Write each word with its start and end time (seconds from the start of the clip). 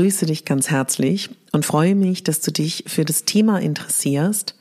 Ich 0.00 0.04
grüße 0.04 0.24
dich 0.24 0.46
ganz 0.46 0.70
herzlich 0.70 1.28
und 1.52 1.66
freue 1.66 1.94
mich, 1.94 2.24
dass 2.24 2.40
du 2.40 2.50
dich 2.50 2.84
für 2.86 3.04
das 3.04 3.26
Thema 3.26 3.60
interessierst. 3.60 4.54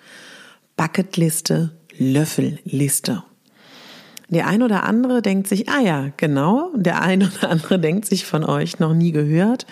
Bucketliste, 0.75 1.71
Löffelliste. 1.97 3.23
Der 4.27 4.47
ein 4.47 4.61
oder 4.61 4.83
andere 4.83 5.21
denkt 5.21 5.47
sich, 5.47 5.69
ah 5.69 5.79
ja, 5.79 6.11
genau, 6.17 6.73
der 6.75 7.01
ein 7.01 7.23
oder 7.23 7.51
andere 7.51 7.79
denkt 7.79 8.05
sich 8.05 8.25
von 8.25 8.43
euch 8.43 8.79
noch 8.79 8.93
nie 8.93 9.13
gehört. 9.13 9.65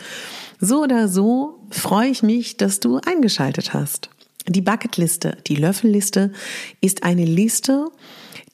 So 0.61 0.83
oder 0.83 1.09
so 1.09 1.59
freue 1.69 2.11
ich 2.11 2.23
mich, 2.23 2.55
dass 2.55 2.79
du 2.79 3.01
eingeschaltet 3.05 3.73
hast. 3.73 4.09
Die 4.47 4.61
Bucketliste, 4.61 5.35
die 5.47 5.57
Löffelliste 5.57 6.31
ist 6.79 7.03
eine 7.03 7.25
Liste, 7.25 7.87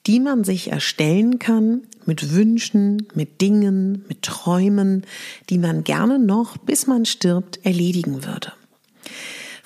die 0.06 0.20
man 0.20 0.44
sich 0.44 0.70
erstellen 0.70 1.38
kann 1.38 1.82
mit 2.06 2.32
Wünschen, 2.32 3.06
mit 3.14 3.40
Dingen, 3.40 4.04
mit 4.08 4.22
Träumen, 4.22 5.04
die 5.48 5.58
man 5.58 5.84
gerne 5.84 6.18
noch, 6.18 6.56
bis 6.58 6.86
man 6.86 7.06
stirbt, 7.06 7.64
erledigen 7.64 8.24
würde. 8.24 8.52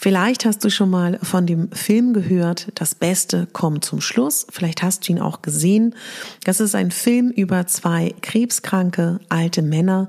Vielleicht 0.00 0.44
hast 0.44 0.64
du 0.64 0.70
schon 0.70 0.90
mal 0.90 1.18
von 1.24 1.44
dem 1.44 1.72
Film 1.72 2.12
gehört, 2.12 2.68
Das 2.76 2.94
Beste 2.94 3.48
kommt 3.52 3.84
zum 3.84 4.00
Schluss. 4.00 4.46
Vielleicht 4.48 4.80
hast 4.84 5.08
du 5.08 5.12
ihn 5.12 5.18
auch 5.18 5.42
gesehen. 5.42 5.96
Das 6.44 6.60
ist 6.60 6.76
ein 6.76 6.92
Film 6.92 7.30
über 7.30 7.66
zwei 7.66 8.14
krebskranke 8.22 9.18
alte 9.28 9.60
Männer, 9.60 10.08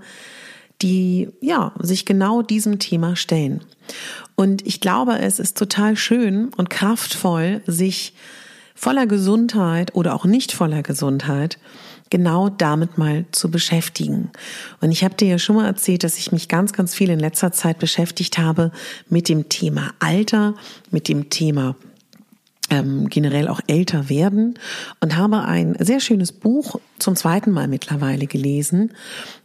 die 0.83 1.29
ja 1.41 1.73
sich 1.79 2.05
genau 2.05 2.43
diesem 2.43 2.77
Thema 2.77 3.15
stellen. 3.15 3.63
Und 4.35 4.65
ich 4.67 4.79
glaube, 4.79 5.17
es 5.17 5.39
ist 5.39 5.57
total 5.57 5.97
schön 5.97 6.49
und 6.55 6.69
kraftvoll, 6.69 7.63
sich 7.65 8.13
voller 8.79 9.07
Gesundheit 9.07 9.93
oder 9.93 10.15
auch 10.15 10.23
nicht 10.23 10.53
voller 10.53 10.83
Gesundheit 10.83 11.59
genau 12.09 12.49
damit 12.49 12.97
mal 12.97 13.25
zu 13.31 13.51
beschäftigen. 13.51 14.31
Und 14.79 14.91
ich 14.91 15.03
habe 15.03 15.15
dir 15.15 15.27
ja 15.27 15.37
schon 15.37 15.57
mal 15.57 15.65
erzählt, 15.65 16.03
dass 16.03 16.17
ich 16.17 16.31
mich 16.31 16.47
ganz, 16.47 16.71
ganz 16.71 16.95
viel 16.95 17.09
in 17.09 17.19
letzter 17.19 17.51
Zeit 17.51 17.77
beschäftigt 17.77 18.37
habe 18.37 18.71
mit 19.09 19.27
dem 19.27 19.49
Thema 19.49 19.91
Alter, 19.99 20.55
mit 20.91 21.09
dem 21.09 21.29
Thema 21.29 21.75
ähm, 22.69 23.09
generell 23.09 23.49
auch 23.49 23.59
älter 23.67 24.07
werden 24.07 24.57
und 25.01 25.17
habe 25.17 25.43
ein 25.43 25.75
sehr 25.79 25.99
schönes 25.99 26.31
Buch 26.31 26.79
zum 26.99 27.17
zweiten 27.17 27.51
Mal 27.51 27.67
mittlerweile 27.67 28.27
gelesen. 28.27 28.93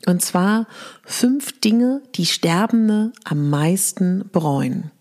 Und 0.07 0.23
zwar 0.23 0.69
fünf 1.05 1.59
Dinge, 1.61 2.03
die 2.15 2.27
Sterbende 2.27 3.13
am 3.25 3.51
meisten 3.51 4.31
bereuen. 4.33 4.93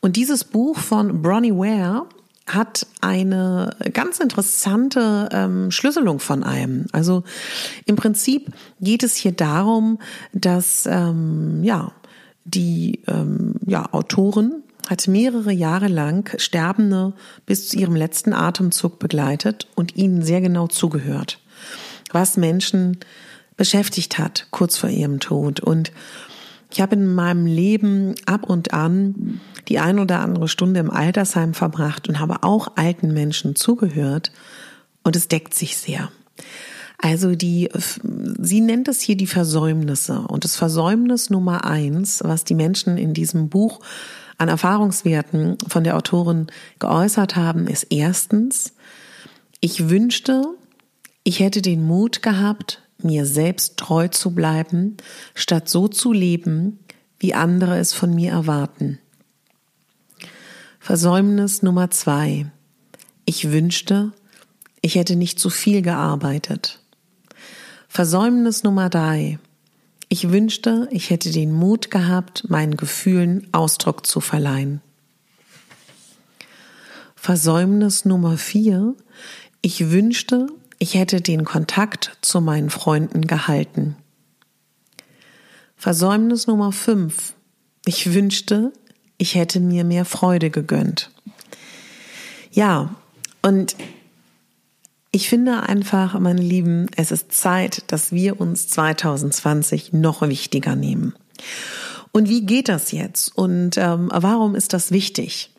Und 0.00 0.16
dieses 0.16 0.44
Buch 0.44 0.76
von 0.76 1.22
Bronnie 1.22 1.54
Ware 1.54 2.06
hat 2.46 2.86
eine 3.00 3.74
ganz 3.92 4.20
interessante 4.20 5.28
ähm, 5.32 5.70
Schlüsselung 5.70 6.18
von 6.18 6.42
einem. 6.42 6.86
Also 6.92 7.24
im 7.86 7.96
Prinzip 7.96 8.52
geht 8.80 9.02
es 9.02 9.16
hier 9.16 9.32
darum, 9.32 9.98
dass 10.32 10.86
ähm, 10.86 11.64
ja 11.64 11.92
die 12.44 13.00
ähm, 13.08 13.54
ja, 13.66 13.90
Autorin 13.92 14.62
hat 14.88 15.08
mehrere 15.08 15.52
Jahre 15.52 15.88
lang 15.88 16.38
Sterbende 16.38 17.14
bis 17.46 17.68
zu 17.68 17.78
ihrem 17.78 17.96
letzten 17.96 18.34
Atemzug 18.34 18.98
begleitet 18.98 19.66
und 19.74 19.96
ihnen 19.96 20.22
sehr 20.22 20.42
genau 20.42 20.66
zugehört, 20.66 21.40
was 22.12 22.36
Menschen 22.36 22.98
beschäftigt 23.56 24.18
hat 24.18 24.48
kurz 24.50 24.76
vor 24.76 24.90
ihrem 24.90 25.20
Tod. 25.20 25.60
Und 25.60 25.92
ich 26.74 26.80
habe 26.80 26.96
in 26.96 27.14
meinem 27.14 27.46
Leben 27.46 28.16
ab 28.26 28.50
und 28.50 28.74
an 28.74 29.40
die 29.68 29.78
ein 29.78 30.00
oder 30.00 30.18
andere 30.18 30.48
Stunde 30.48 30.80
im 30.80 30.90
Altersheim 30.90 31.54
verbracht 31.54 32.08
und 32.08 32.18
habe 32.18 32.42
auch 32.42 32.72
alten 32.74 33.12
Menschen 33.12 33.54
zugehört 33.54 34.32
und 35.04 35.14
es 35.14 35.28
deckt 35.28 35.54
sich 35.54 35.76
sehr. 35.76 36.10
Also 36.98 37.36
die, 37.36 37.70
sie 38.40 38.60
nennt 38.60 38.88
es 38.88 39.00
hier 39.00 39.16
die 39.16 39.28
Versäumnisse 39.28 40.22
und 40.22 40.42
das 40.42 40.56
Versäumnis 40.56 41.30
Nummer 41.30 41.64
eins, 41.64 42.22
was 42.24 42.42
die 42.42 42.56
Menschen 42.56 42.98
in 42.98 43.14
diesem 43.14 43.50
Buch 43.50 43.78
an 44.36 44.48
Erfahrungswerten 44.48 45.58
von 45.68 45.84
der 45.84 45.96
Autorin 45.96 46.48
geäußert 46.80 47.36
haben, 47.36 47.68
ist 47.68 47.86
erstens, 47.90 48.72
ich 49.60 49.90
wünschte, 49.90 50.44
ich 51.22 51.38
hätte 51.38 51.62
den 51.62 51.86
Mut 51.86 52.20
gehabt, 52.20 52.82
mir 53.04 53.26
selbst 53.26 53.76
treu 53.76 54.08
zu 54.08 54.34
bleiben, 54.34 54.96
statt 55.34 55.68
so 55.68 55.88
zu 55.88 56.12
leben, 56.12 56.78
wie 57.18 57.34
andere 57.34 57.78
es 57.78 57.92
von 57.92 58.14
mir 58.14 58.32
erwarten. 58.32 58.98
Versäumnis 60.80 61.62
Nummer 61.62 61.90
zwei. 61.90 62.46
Ich 63.24 63.50
wünschte, 63.50 64.12
ich 64.82 64.96
hätte 64.96 65.16
nicht 65.16 65.38
zu 65.38 65.48
viel 65.48 65.80
gearbeitet. 65.80 66.80
Versäumnis 67.88 68.64
Nummer 68.64 68.90
drei. 68.90 69.38
Ich 70.08 70.30
wünschte, 70.30 70.88
ich 70.90 71.10
hätte 71.10 71.30
den 71.30 71.52
Mut 71.52 71.90
gehabt, 71.90 72.50
meinen 72.50 72.76
Gefühlen 72.76 73.48
Ausdruck 73.52 74.06
zu 74.06 74.20
verleihen. 74.20 74.82
Versäumnis 77.16 78.04
Nummer 78.04 78.36
vier. 78.36 78.94
Ich 79.62 79.90
wünschte, 79.90 80.48
ich 80.84 80.96
hätte 80.96 81.22
den 81.22 81.46
Kontakt 81.46 82.18
zu 82.20 82.42
meinen 82.42 82.68
Freunden 82.68 83.26
gehalten. 83.26 83.96
Versäumnis 85.76 86.46
Nummer 86.46 86.72
fünf. 86.72 87.32
Ich 87.86 88.12
wünschte, 88.12 88.70
ich 89.16 89.34
hätte 89.34 89.60
mir 89.60 89.82
mehr 89.84 90.04
Freude 90.04 90.50
gegönnt. 90.50 91.10
Ja, 92.52 92.94
und 93.40 93.76
ich 95.10 95.30
finde 95.30 95.62
einfach, 95.62 96.20
meine 96.20 96.42
Lieben, 96.42 96.88
es 96.96 97.12
ist 97.12 97.32
Zeit, 97.32 97.84
dass 97.86 98.12
wir 98.12 98.38
uns 98.38 98.68
2020 98.68 99.94
noch 99.94 100.20
wichtiger 100.20 100.76
nehmen. 100.76 101.14
Und 102.12 102.28
wie 102.28 102.44
geht 102.44 102.68
das 102.68 102.92
jetzt? 102.92 103.34
Und 103.34 103.78
ähm, 103.78 104.10
warum 104.12 104.54
ist 104.54 104.74
das 104.74 104.90
wichtig? 104.90 105.53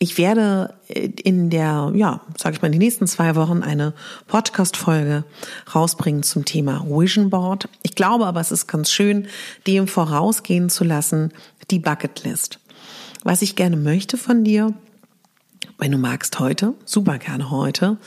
Ich 0.00 0.16
werde 0.16 0.74
in 0.88 1.50
der, 1.50 1.92
ja, 1.94 2.20
sage 2.36 2.54
ich 2.54 2.62
mal, 2.62 2.66
in 2.66 2.72
den 2.72 2.80
nächsten 2.80 3.08
zwei 3.08 3.34
Wochen 3.34 3.62
eine 3.62 3.94
Podcast-Folge 4.28 5.24
rausbringen 5.74 6.22
zum 6.22 6.44
Thema 6.44 6.84
Vision 6.86 7.30
Board. 7.30 7.68
Ich 7.82 7.96
glaube 7.96 8.26
aber, 8.26 8.40
es 8.40 8.52
ist 8.52 8.68
ganz 8.68 8.92
schön, 8.92 9.26
dem 9.66 9.88
vorausgehen 9.88 10.70
zu 10.70 10.84
lassen, 10.84 11.32
die 11.70 11.80
Bucketlist 11.80 12.60
was 13.24 13.42
ich 13.42 13.56
gerne 13.56 13.76
möchte 13.76 14.16
von 14.16 14.44
dir, 14.44 14.72
wenn 15.78 15.92
du 15.92 15.98
magst 15.98 16.38
heute, 16.38 16.74
super 16.84 17.18
gerne 17.18 17.50
heute 17.50 17.98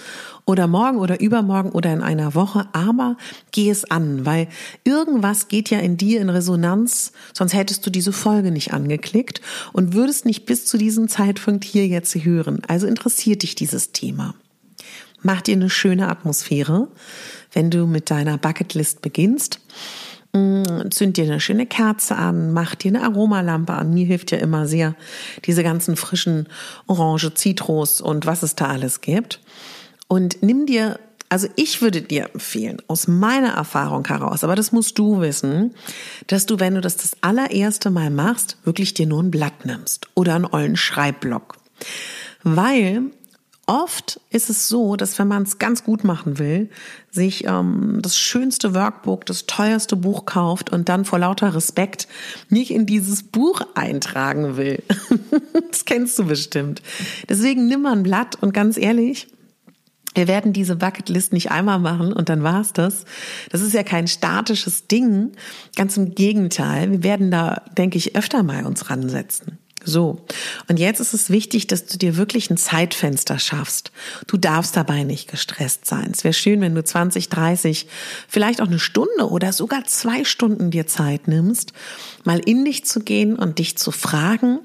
oder 0.52 0.68
morgen 0.68 0.98
oder 0.98 1.22
übermorgen 1.22 1.72
oder 1.72 1.94
in 1.94 2.02
einer 2.02 2.36
Woche, 2.36 2.68
aber 2.74 3.16
geh 3.52 3.70
es 3.70 3.90
an, 3.90 4.26
weil 4.26 4.50
irgendwas 4.84 5.48
geht 5.48 5.70
ja 5.70 5.80
in 5.80 5.96
dir 5.96 6.20
in 6.20 6.30
Resonanz, 6.30 7.14
sonst 7.34 7.54
hättest 7.54 7.86
du 7.86 7.90
diese 7.90 8.12
Folge 8.12 8.52
nicht 8.52 8.74
angeklickt 8.74 9.40
und 9.72 9.94
würdest 9.94 10.26
nicht 10.26 10.46
bis 10.46 10.66
zu 10.66 10.78
diesem 10.78 11.08
Zeitpunkt 11.08 11.64
hier 11.64 11.88
jetzt 11.88 12.14
hören. 12.14 12.62
Also 12.68 12.86
interessiert 12.86 13.44
dich 13.44 13.56
dieses 13.56 13.94
Thema. 13.94 14.36
Mach 15.22 15.40
dir 15.42 15.56
eine 15.56 15.70
schöne 15.70 16.10
Atmosphäre, 16.10 16.90
wenn 17.54 17.72
du 17.72 17.88
mit 17.88 18.10
deiner 18.10 18.38
Bucketlist 18.38 19.02
beginnst. 19.02 19.62
Mm, 20.34 20.90
zünd 20.90 21.16
dir 21.16 21.26
eine 21.26 21.40
schöne 21.40 21.66
Kerze 21.66 22.18
an, 22.18 22.52
mach 22.52 22.76
dir 22.76 22.90
eine 22.90 23.04
Aromalampe 23.04 23.72
an. 23.72 23.94
Mir 23.94 24.06
hilft 24.06 24.32
ja 24.32 24.40
immer 24.40 24.68
sehr 24.68 24.96
diese 25.46 25.64
ganzen 25.64 25.96
frischen 25.96 26.50
Orange, 26.88 27.34
Zitrus 27.36 28.02
und 28.02 28.26
was 28.26 28.44
es 28.44 28.56
da 28.56 28.66
alles 28.66 29.00
gibt. 29.00 29.40
Und 30.12 30.44
nimm 30.44 30.66
dir 30.66 31.00
also 31.30 31.48
ich 31.56 31.82
würde 31.82 32.02
dir 32.02 32.32
empfehlen, 32.34 32.82
aus 32.88 33.08
meiner 33.08 33.54
Erfahrung 33.54 34.06
heraus, 34.06 34.44
aber 34.44 34.58
das 34.58 34.74
musst 34.74 35.00
du 35.00 35.22
wissen, 35.22 35.74
dass 36.28 36.46
du, 36.46 36.60
wenn 36.60 36.76
du 36.76 36.82
das 36.82 36.98
das 36.98 37.16
allererste 37.22 37.90
Mal 37.90 38.10
machst, 38.10 38.58
wirklich 38.66 38.94
dir 38.94 39.08
nur 39.08 39.24
ein 39.24 39.32
Blatt 39.32 39.66
nimmst 39.66 40.10
oder 40.14 40.36
einen 40.36 40.46
ollen 40.46 40.76
Schreibblock. 40.76 41.56
Weil 42.44 43.04
oft 43.66 44.20
ist 44.30 44.50
es 44.50 44.68
so, 44.68 44.98
dass 44.98 45.18
wenn 45.20 45.30
man 45.30 45.44
es 45.44 45.58
ganz 45.58 45.86
gut 45.86 46.04
machen 46.04 46.38
will, 46.38 46.70
sich 47.12 47.46
ähm, 47.48 48.00
das 48.02 48.18
schönste 48.18 48.76
Workbook, 48.76 49.26
das 49.26 49.46
teuerste 49.46 49.96
Buch 49.96 50.26
kauft 50.26 50.70
und 50.70 50.90
dann 50.90 51.06
vor 51.06 51.20
lauter 51.20 51.56
Respekt 51.56 52.10
nicht 52.50 52.72
in 52.72 52.86
dieses 52.86 53.24
Buch 53.24 53.62
eintragen 53.76 54.58
will. 54.58 54.84
das 55.72 55.86
kennst 55.86 56.20
du 56.20 56.26
bestimmt. 56.26 56.82
Deswegen 57.30 57.68
nimm 57.68 57.84
mal 57.84 57.94
ein 57.94 58.04
Blatt 58.04 58.36
und 58.42 58.54
ganz 58.54 58.76
ehrlich, 58.76 59.30
wir 60.14 60.28
werden 60.28 60.54
diese 60.54 60.76
Bucketlist 60.76 61.34
nicht 61.34 61.52
einmal 61.52 61.80
machen 61.80 62.12
und 62.12 62.30
dann 62.30 62.44
war's 62.44 62.74
das. 62.74 63.06
Das 63.50 63.62
ist 63.62 63.74
ja 63.74 63.84
kein 63.84 64.08
statisches 64.08 64.88
Ding. 64.88 65.32
Ganz 65.76 65.96
im 65.98 66.16
Gegenteil. 66.16 66.92
Wir 66.92 67.04
werden 67.04 67.32
da, 67.32 67.64
denke 67.78 67.98
ich, 67.98 68.16
öfter 68.16 68.44
mal 68.44 68.66
uns 68.66 68.90
ransetzen. 68.90 69.58
So. 69.84 70.24
Und 70.68 70.80
jetzt 70.80 71.00
ist 71.00 71.14
es 71.14 71.30
wichtig, 71.30 71.68
dass 71.68 71.86
du 71.86 71.98
dir 71.98 72.18
wirklich 72.18 72.50
ein 72.50 72.58
Zeitfenster 72.58 73.40
schaffst. 73.40 73.92
Du 74.28 74.38
darfst 74.38 74.78
dabei 74.78 75.04
nicht 75.04 75.30
gestresst 75.30 75.86
sein. 75.86 76.12
Es 76.14 76.24
wäre 76.24 76.34
schön, 76.34 76.62
wenn 76.62 76.76
du 76.76 76.84
20, 76.84 77.30
30, 77.30 77.88
vielleicht 78.28 78.62
auch 78.62 78.68
eine 78.68 78.80
Stunde 78.80 79.30
oder 79.30 79.54
sogar 79.54 79.86
zwei 79.86 80.24
Stunden 80.24 80.72
dir 80.72 80.88
Zeit 80.88 81.28
nimmst, 81.28 81.74
mal 82.24 82.40
in 82.40 82.66
dich 82.66 82.86
zu 82.86 83.00
gehen 83.00 83.36
und 83.36 83.60
dich 83.60 83.78
zu 83.78 83.92
fragen, 83.92 84.60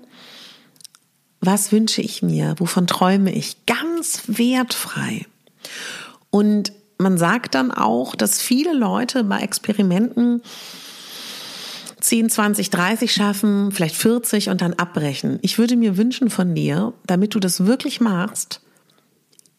was 1.40 1.72
wünsche 1.72 2.02
ich 2.02 2.22
mir? 2.22 2.54
Wovon 2.58 2.86
träume 2.86 3.32
ich? 3.32 3.64
Ganz 3.66 4.22
wertfrei. 4.26 5.26
Und 6.30 6.72
man 6.98 7.18
sagt 7.18 7.54
dann 7.54 7.70
auch, 7.70 8.14
dass 8.14 8.40
viele 8.40 8.72
Leute 8.72 9.24
bei 9.24 9.40
Experimenten 9.40 10.42
10, 12.00 12.30
20, 12.30 12.70
30 12.70 13.12
schaffen, 13.12 13.72
vielleicht 13.72 13.96
40 13.96 14.48
und 14.50 14.60
dann 14.60 14.74
abbrechen. 14.74 15.38
Ich 15.42 15.58
würde 15.58 15.76
mir 15.76 15.96
wünschen 15.96 16.30
von 16.30 16.54
dir, 16.54 16.92
damit 17.06 17.34
du 17.34 17.40
das 17.40 17.66
wirklich 17.66 18.00
machst, 18.00 18.60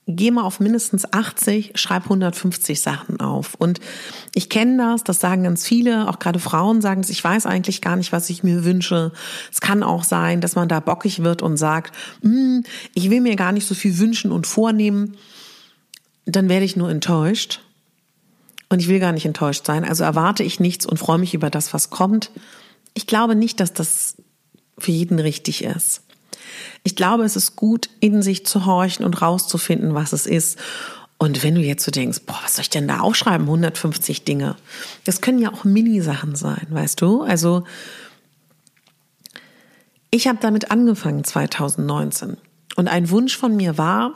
geh 0.08 0.32
mal 0.32 0.44
auf 0.44 0.62
mindestens 0.62 1.12
80, 1.12 1.74
schreib 1.76 2.04
150 2.04 2.80
Sachen 2.80 3.20
auf. 3.20 3.56
Und 3.56 3.82
ich 4.34 4.50
kenne 4.50 4.78
das, 4.78 5.04
das 5.04 5.20
sagen 5.20 5.44
ganz 5.44 5.68
viele, 5.68 6.08
auch 6.08 6.20
gerade 6.20 6.40
Frauen 6.40 6.82
sagen 6.82 7.02
es, 7.02 7.10
ich 7.10 7.22
weiß 7.22 7.46
eigentlich 7.46 7.82
gar 7.82 7.98
nicht, 7.98 8.14
was 8.14 8.30
ich 8.30 8.44
mir 8.44 8.64
wünsche. 8.64 9.12
Es 9.52 9.60
kann 9.60 9.84
auch 9.84 10.06
sein, 10.06 10.40
dass 10.40 10.56
man 10.56 10.70
da 10.70 10.80
bockig 10.80 11.24
wird 11.24 11.42
und 11.42 11.58
sagt, 11.58 11.94
hm, 12.22 12.64
ich 12.94 13.10
will 13.10 13.20
mir 13.20 13.36
gar 13.36 13.52
nicht 13.52 13.68
so 13.68 13.76
viel 13.76 13.98
wünschen 13.98 14.32
und 14.32 14.48
vornehmen 14.48 15.18
dann 16.36 16.50
werde 16.50 16.66
ich 16.66 16.76
nur 16.76 16.90
enttäuscht. 16.90 17.62
Und 18.70 18.80
ich 18.80 18.90
will 18.90 19.00
gar 19.00 19.14
nicht 19.14 19.26
enttäuscht 19.26 19.66
sein. 19.66 19.86
Also 19.86 20.04
erwarte 20.04 20.44
ich 20.44 20.60
nichts 20.60 20.86
und 20.86 20.98
freue 20.98 21.18
mich 21.18 21.34
über 21.34 21.50
das, 21.50 21.74
was 21.74 21.90
kommt. 21.90 22.32
Ich 22.94 23.08
glaube 23.08 23.36
nicht, 23.36 23.60
dass 23.60 23.74
das 23.74 24.18
für 24.78 24.92
jeden 24.92 25.20
richtig 25.20 25.64
ist. 25.64 26.02
Ich 26.84 26.96
glaube, 26.96 27.24
es 27.24 27.36
ist 27.36 27.56
gut, 27.56 27.90
in 28.00 28.22
sich 28.22 28.46
zu 28.46 28.66
horchen 28.66 29.06
und 29.06 29.22
rauszufinden, 29.22 29.94
was 29.94 30.14
es 30.14 30.26
ist. 30.26 30.58
Und 31.18 31.44
wenn 31.44 31.56
du 31.56 31.62
jetzt 31.62 31.84
so 31.84 31.92
denkst, 31.92 32.22
boah, 32.26 32.40
was 32.44 32.56
soll 32.56 32.64
ich 32.64 32.70
denn 32.70 32.88
da 32.88 33.00
aufschreiben? 33.00 33.48
150 33.48 34.24
Dinge. 34.24 34.56
Das 35.04 35.22
können 35.22 35.40
ja 35.40 35.52
auch 35.52 35.64
Mini-Sachen 35.64 36.36
sein, 36.36 36.68
weißt 36.70 37.02
du? 37.02 37.24
Also, 37.24 37.64
ich 40.12 40.28
habe 40.28 40.38
damit 40.42 40.72
angefangen 40.72 41.24
2019. 41.24 42.38
Und 42.76 42.88
ein 42.88 43.10
Wunsch 43.10 43.36
von 43.36 43.56
mir 43.56 43.78
war, 43.78 44.14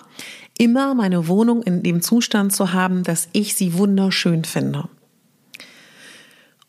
immer 0.57 0.93
meine 0.93 1.27
Wohnung 1.27 1.63
in 1.63 1.83
dem 1.83 2.01
Zustand 2.01 2.53
zu 2.53 2.73
haben, 2.73 3.03
dass 3.03 3.29
ich 3.31 3.55
sie 3.55 3.73
wunderschön 3.73 4.43
finde. 4.43 4.89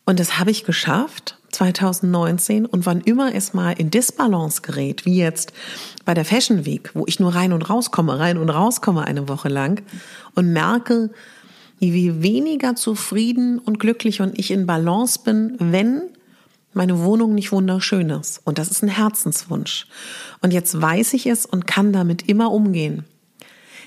Und 0.05 0.19
das 0.19 0.37
habe 0.37 0.51
ich 0.51 0.65
geschafft 0.65 1.37
2019 1.51 2.65
und 2.65 2.85
wann 2.85 3.01
immer 3.01 3.33
es 3.33 3.53
mal 3.53 3.71
in 3.71 3.91
Disbalance 3.91 4.61
gerät, 4.61 5.05
wie 5.05 5.17
jetzt 5.17 5.53
bei 6.03 6.13
der 6.13 6.25
Fashion 6.25 6.65
Week, 6.65 6.89
wo 6.93 7.05
ich 7.07 7.19
nur 7.19 7.33
rein 7.33 7.53
und 7.53 7.69
rauskomme, 7.69 8.19
rein 8.19 8.37
und 8.37 8.49
rauskomme 8.49 9.05
eine 9.05 9.29
Woche 9.29 9.49
lang 9.49 9.83
und 10.35 10.51
merke, 10.51 11.11
wie 11.79 12.21
weniger 12.23 12.75
zufrieden 12.75 13.59
und 13.59 13.79
glücklich 13.79 14.21
und 14.21 14.37
ich 14.39 14.51
in 14.51 14.65
Balance 14.65 15.19
bin, 15.23 15.55
wenn 15.59 16.03
meine 16.73 17.03
Wohnung 17.03 17.35
nicht 17.35 17.51
wunderschön 17.51 18.09
ist. 18.09 18.41
Und 18.45 18.57
das 18.57 18.71
ist 18.71 18.83
ein 18.83 18.89
Herzenswunsch. 18.89 19.87
Und 20.41 20.51
jetzt 20.51 20.81
weiß 20.81 21.13
ich 21.13 21.27
es 21.27 21.45
und 21.45 21.67
kann 21.67 21.93
damit 21.93 22.27
immer 22.27 22.51
umgehen. 22.51 23.05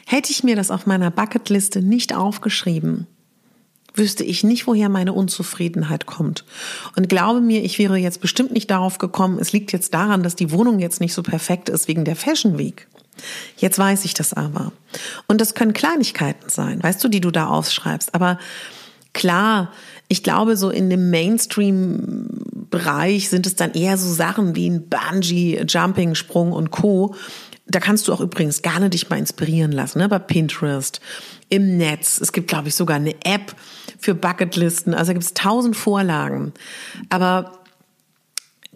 Hätte 0.08 0.31
ich 0.31 0.44
mir 0.44 0.55
das 0.55 0.70
auf 0.70 0.87
meiner 0.87 1.11
Bucketliste 1.11 1.82
nicht 1.82 2.14
aufgeschrieben, 2.14 3.08
wüsste 3.93 4.23
ich 4.23 4.44
nicht, 4.44 4.69
woher 4.69 4.88
meine 4.88 5.12
Unzufriedenheit 5.12 6.06
kommt. 6.06 6.44
Und 6.97 7.08
glaube 7.08 7.41
mir, 7.41 7.64
ich 7.64 7.81
wäre 7.81 7.97
jetzt 7.97 8.20
bestimmt 8.20 8.53
nicht 8.53 8.70
darauf 8.70 8.99
gekommen, 8.99 9.41
es 9.41 9.53
liegt 9.53 9.73
jetzt 9.73 9.94
daran, 9.94 10.23
dass 10.23 10.37
die 10.37 10.53
Wohnung 10.53 10.79
jetzt 10.79 11.00
nicht 11.00 11.12
so 11.12 11.25
perfekt 11.25 11.69
ist 11.69 11.88
wegen 11.88 12.05
der 12.05 12.14
Fashion 12.14 12.56
Week. 12.56 12.87
Jetzt 13.56 13.81
weiß 13.81 14.05
ich 14.05 14.14
das 14.14 14.32
aber. 14.32 14.70
Und 15.26 15.41
das 15.41 15.55
können 15.55 15.73
Kleinigkeiten 15.73 16.50
sein, 16.50 16.81
weißt 16.81 17.03
du, 17.03 17.08
die 17.08 17.20
du 17.20 17.32
da 17.32 17.49
aufschreibst. 17.49 18.14
Aber 18.14 18.38
klar, 19.12 19.73
ich 20.06 20.23
glaube, 20.23 20.56
so 20.56 20.70
in 20.70 20.88
dem 20.88 21.11
Mainstream-Bereich 21.11 23.29
sind 23.29 23.49
es 23.49 23.56
dann 23.56 23.73
eher 23.73 23.99
so 23.99 24.12
Sachen 24.12 24.55
wie 24.55 24.70
ein 24.70 24.88
Bungee, 24.88 25.64
Jumping, 25.67 26.14
Sprung 26.14 26.53
und 26.53 26.70
Co., 26.70 27.17
da 27.67 27.81
kannst 27.81 28.07
du 28.07 28.13
auch 28.13 28.21
übrigens 28.21 28.63
gerne 28.63 28.91
dich 28.91 29.11
mal 29.11 29.19
inspirieren 29.19 29.73
lassen, 29.73 29.99
ne? 29.99 30.09
bei 30.09 30.19
Pinterest, 30.19 31.01
im 31.49 31.77
Netz. 31.77 32.21
Es 32.21 32.33
gibt, 32.33 32.49
glaube 32.49 32.69
ich, 32.69 32.75
sogar 32.75 32.97
eine 32.97 33.15
App 33.25 33.55
für 33.99 34.15
Bucketlisten. 34.15 34.94
Also 34.94 35.11
da 35.11 35.13
gibt 35.15 35.25
es 35.25 35.35
tausend 35.35 35.77
Vorlagen. 35.77 36.53
Aber 37.08 37.61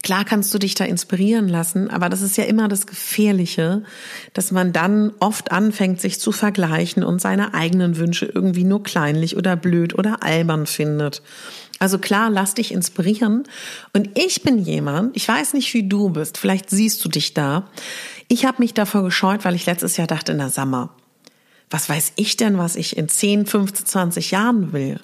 klar 0.03 0.25
kannst 0.25 0.53
du 0.53 0.59
dich 0.59 0.75
da 0.75 0.85
inspirieren 0.85 1.49
lassen, 1.49 1.89
aber 1.89 2.09
das 2.09 2.23
ist 2.23 2.37
ja 2.37 2.45
immer 2.45 2.69
das 2.69 2.87
Gefährliche, 2.87 3.85
dass 4.33 4.51
man 4.51 4.73
dann 4.73 5.13
oft 5.21 5.53
anfängt, 5.53 6.01
sich 6.01 6.19
zu 6.19 6.33
vergleichen 6.33 7.05
und 7.05 7.21
seine 7.21 7.55
eigenen 7.55 7.97
Wünsche 7.97 8.27
irgendwie 8.27 8.65
nur 8.65 8.83
kleinlich 8.83 9.37
oder 9.37 9.57
blöd 9.57 9.97
oder 9.97 10.23
albern 10.23 10.67
findet. 10.67 11.23
Also 11.79 11.99
klar, 11.99 12.29
lass 12.29 12.55
dich 12.55 12.73
inspirieren. 12.73 13.45
Und 13.95 14.19
ich 14.19 14.43
bin 14.43 14.59
jemand, 14.59 15.17
ich 15.17 15.27
weiß 15.27 15.55
nicht, 15.55 15.73
wie 15.75 15.89
du 15.89 16.11
bist, 16.11 16.39
vielleicht 16.39 16.71
siehst 16.71 17.05
du 17.05 17.09
dich 17.09 17.35
da. 17.35 17.71
Ich 18.33 18.45
habe 18.45 18.59
mich 18.61 18.75
davor 18.75 19.03
gescheut, 19.03 19.45
weil 19.45 19.57
ich 19.57 19.67
letztes 19.67 19.97
Jahr 19.97 20.07
dachte, 20.07 20.35
na 20.35 20.51
Sommer, 20.51 20.91
was 21.69 21.89
weiß 21.89 22.13
ich 22.15 22.37
denn, 22.37 22.59
was 22.59 22.77
ich 22.77 22.97
in 22.97 23.09
10, 23.09 23.45
15, 23.45 23.87
20 23.87 24.31
Jahren 24.31 24.73
will? 24.73 25.01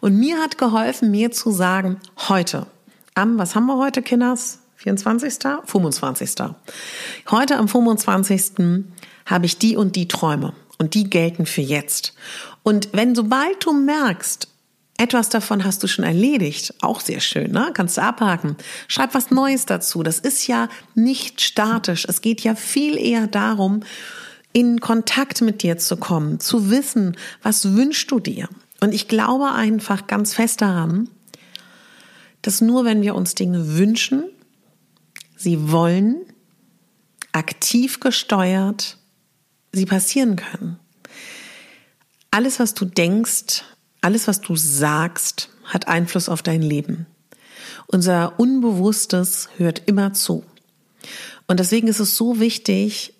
Und 0.00 0.16
mir 0.16 0.38
hat 0.38 0.56
geholfen, 0.56 1.10
mir 1.10 1.30
zu 1.30 1.50
sagen, 1.50 2.00
heute, 2.30 2.66
am, 3.14 3.36
was 3.36 3.54
haben 3.54 3.66
wir 3.66 3.76
heute, 3.76 4.00
Kinders? 4.00 4.60
24. 4.76 5.34
25. 5.66 6.30
Heute 7.30 7.58
am 7.58 7.68
25. 7.68 8.84
habe 9.26 9.44
ich 9.44 9.58
die 9.58 9.76
und 9.76 9.94
die 9.94 10.08
Träume 10.08 10.54
und 10.78 10.94
die 10.94 11.10
gelten 11.10 11.44
für 11.44 11.60
jetzt. 11.60 12.14
Und 12.62 12.88
wenn 12.94 13.14
sobald 13.14 13.66
du 13.66 13.74
merkst, 13.74 14.48
etwas 14.98 15.28
davon 15.28 15.64
hast 15.64 15.82
du 15.82 15.88
schon 15.88 16.04
erledigt. 16.04 16.74
Auch 16.80 17.00
sehr 17.00 17.20
schön, 17.20 17.50
ne? 17.52 17.70
Kannst 17.74 17.98
du 17.98 18.02
abhaken. 18.02 18.56
Schreib 18.88 19.14
was 19.14 19.30
Neues 19.30 19.66
dazu. 19.66 20.02
Das 20.02 20.18
ist 20.18 20.46
ja 20.46 20.68
nicht 20.94 21.40
statisch. 21.40 22.06
Es 22.08 22.22
geht 22.22 22.40
ja 22.42 22.54
viel 22.54 22.96
eher 22.96 23.26
darum, 23.26 23.80
in 24.52 24.80
Kontakt 24.80 25.42
mit 25.42 25.62
dir 25.62 25.76
zu 25.76 25.98
kommen, 25.98 26.40
zu 26.40 26.70
wissen, 26.70 27.16
was 27.42 27.74
wünschst 27.74 28.10
du 28.10 28.20
dir. 28.20 28.48
Und 28.80 28.94
ich 28.94 29.06
glaube 29.06 29.52
einfach 29.52 30.06
ganz 30.06 30.32
fest 30.32 30.62
daran, 30.62 31.10
dass 32.40 32.62
nur 32.62 32.84
wenn 32.84 33.02
wir 33.02 33.14
uns 33.14 33.34
Dinge 33.34 33.76
wünschen, 33.76 34.24
sie 35.36 35.70
wollen, 35.70 36.24
aktiv 37.32 38.00
gesteuert, 38.00 38.96
sie 39.72 39.84
passieren 39.84 40.36
können. 40.36 40.78
Alles, 42.30 42.58
was 42.60 42.72
du 42.72 42.86
denkst, 42.86 43.62
alles, 44.06 44.28
was 44.28 44.40
du 44.40 44.54
sagst, 44.54 45.50
hat 45.64 45.88
Einfluss 45.88 46.28
auf 46.28 46.40
dein 46.40 46.62
Leben. 46.62 47.06
Unser 47.88 48.38
Unbewusstes 48.38 49.48
hört 49.56 49.82
immer 49.86 50.12
zu. 50.12 50.44
Und 51.48 51.58
deswegen 51.58 51.88
ist 51.88 51.98
es 51.98 52.16
so 52.16 52.38
wichtig, 52.38 53.14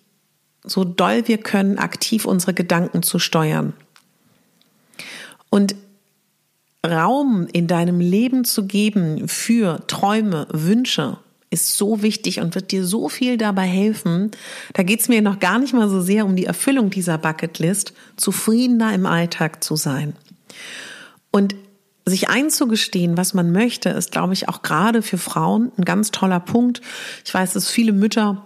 so 0.63 0.85
doll 0.85 1.27
wir 1.27 1.39
können, 1.39 1.77
aktiv 1.77 2.23
unsere 2.23 2.53
Gedanken 2.53 3.03
zu 3.03 3.19
steuern. 3.19 3.73
Und 5.49 5.75
Raum 6.85 7.47
in 7.51 7.67
deinem 7.67 7.99
Leben 7.99 8.45
zu 8.45 8.65
geben 8.65 9.27
für 9.27 9.85
Träume, 9.87 10.47
Wünsche, 10.51 11.17
ist 11.49 11.75
so 11.75 12.01
wichtig 12.01 12.39
und 12.39 12.55
wird 12.55 12.71
dir 12.71 12.85
so 12.85 13.09
viel 13.09 13.37
dabei 13.37 13.65
helfen. 13.67 14.31
Da 14.71 14.83
geht's 14.83 15.09
mir 15.09 15.21
noch 15.21 15.39
gar 15.39 15.59
nicht 15.59 15.73
mal 15.73 15.89
so 15.89 15.99
sehr 15.99 16.25
um 16.25 16.37
die 16.37 16.45
Erfüllung 16.45 16.91
dieser 16.91 17.17
Bucketlist, 17.17 17.91
zufriedener 18.15 18.93
im 18.93 19.05
Alltag 19.05 19.61
zu 19.65 19.75
sein. 19.75 20.15
Und 21.31 21.55
sich 22.05 22.29
einzugestehen, 22.29 23.17
was 23.17 23.33
man 23.33 23.51
möchte, 23.51 23.89
ist, 23.89 24.11
glaube 24.11 24.33
ich, 24.33 24.47
auch 24.47 24.61
gerade 24.61 25.01
für 25.01 25.17
Frauen 25.17 25.71
ein 25.77 25.83
ganz 25.83 26.11
toller 26.11 26.39
Punkt. 26.39 26.81
Ich 27.25 27.33
weiß, 27.33 27.53
dass 27.53 27.69
viele 27.69 27.91
Mütter 27.91 28.45